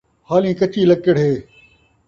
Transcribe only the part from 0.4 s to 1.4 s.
کچّی لکّڑ ہِے